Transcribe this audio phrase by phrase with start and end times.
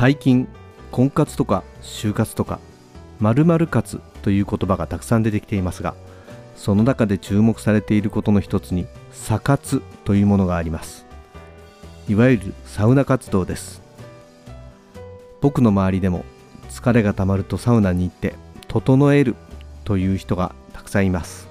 [0.00, 0.48] 最近
[0.92, 2.58] 婚活とか就活とか
[3.18, 5.94] 〇〇活という言葉がたくさん出てきていますが
[6.56, 11.04] その中で注目されていることの一つにサ活というものがあります。
[12.08, 13.82] いわゆるサウナ活動です。
[15.42, 16.24] 僕の周りでも
[16.70, 18.36] 疲れがたまるとサウナに行って
[18.68, 19.36] 整える
[19.84, 21.46] という人がたくさんいます。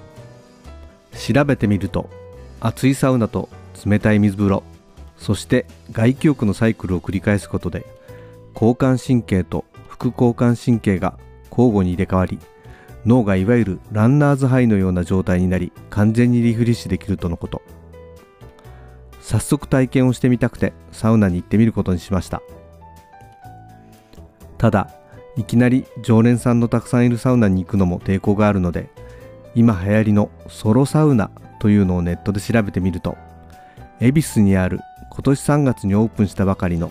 [1.12, 2.10] 調べてみると
[2.58, 3.48] 熱いサウナと
[3.86, 4.64] 冷たい水風呂
[5.18, 7.86] そして外気浴のサイクルを繰り返すことで
[8.60, 11.18] 交感神経と副交感神経が
[11.50, 12.38] 交互に入れ替わり
[13.06, 17.62] 脳がいわゆるランナーズハイのような状態になり完全にリフレッシュできるとのこと。
[19.22, 22.42] 早速体験をしてみたくてサウナに行ってみることにしました。
[24.58, 24.90] ただ
[25.36, 28.90] いきなり常連さんのたくさんいるサウナに行くのも抵抗があるので
[29.54, 33.16] 今流行りのソロサウナというのをネットで調べてみると
[34.00, 36.90] 恵比寿にある今年3月にオープンしたばかりの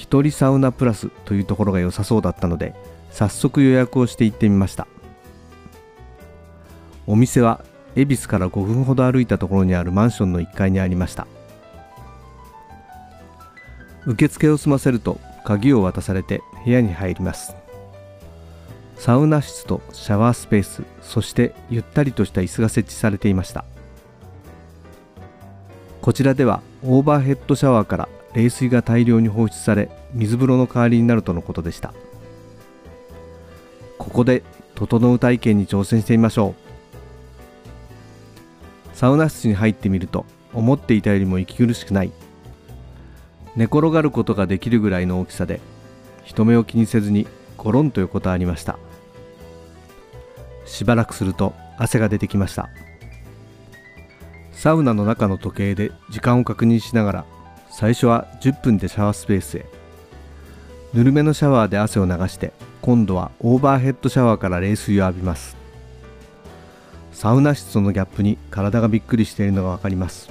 [0.00, 2.74] 一人サウナプラスというところが良さそうだったので
[3.10, 4.86] 早速予約をして行ってみました。
[7.06, 7.62] お店は
[7.94, 11.26] 恵比寿から5分ほど歩いたところにあるマンションの1階にありました。
[14.06, 17.54] 受付を済ませると鍵を渡されて部屋に入ります。
[18.96, 23.66] サウナ室とシャワースペースそしてゆったりとした椅子が設置されていました。
[26.00, 31.92] こちらではオーバーヘッドシャワーから冷水が大量に放出され水風呂の代わりになるとのことでした。
[33.98, 34.42] ここで
[34.74, 36.70] 整う体験に挑戦してみましょう。
[38.96, 42.12] サウナ室に入ってみると思っていたよりも息苦しくない。
[43.56, 45.60] 寝転がることができるぐらいの大きさで
[46.24, 47.26] 人目を気にせずに
[47.56, 48.78] ゴロンと横たわりました。
[50.66, 52.70] しばらくすると汗が出てきました。
[54.52, 57.24] サウナの中の時計で時間を確認しながら
[57.70, 59.64] 最初は10分でシャワースペースへ。
[60.92, 65.56] ぬるめのシャワーで汗を流して今度はオーバーヘッドシャワーから冷水を浴びます。
[67.12, 70.30] サウナ室とのギャップに体がびっくりしているのが分かります。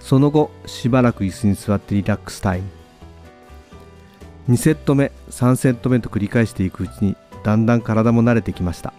[0.00, 2.68] その後しばらく椅子に座ってリラックスタイム。
[4.48, 8.92] 2セット目3セット目と繰り返していくうちにだんだん体も慣れてきました。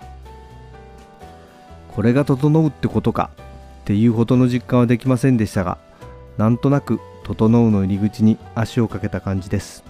[1.90, 3.32] これが整うってことか
[3.82, 5.78] っていうほどの実感はできませんでしたが
[6.42, 9.84] なんとなく「整う」の入り口に足をかけた感じです。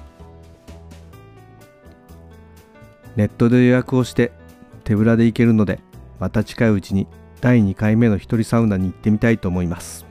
[3.16, 4.34] ネットで予約をして
[4.84, 5.79] 手ぶらで行けるので
[6.19, 7.07] また近いうちに
[7.40, 10.10] 第2回目の一人サウナに行ってみたいと思います。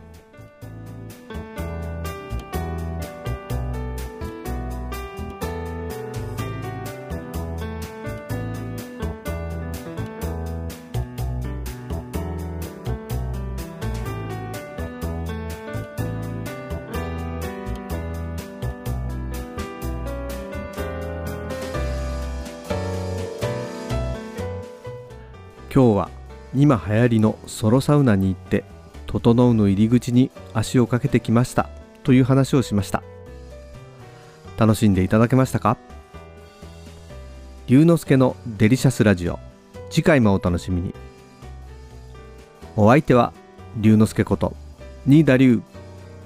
[25.73, 26.11] 今日は
[26.53, 28.65] 今流行りのソロサウナに行って
[29.07, 31.69] 「整う」の入り口に足をかけてきました
[32.03, 33.05] という話をしました。
[34.59, 35.77] 楽しんでいただけましたか？
[37.69, 39.39] 龍之介のデリシャスラジオ。
[39.91, 40.93] 次回もお楽しみに。
[42.77, 43.33] お相手は
[43.77, 44.57] 龍之介こと
[45.07, 45.63] 新田龍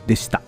[0.06, 0.40] でした。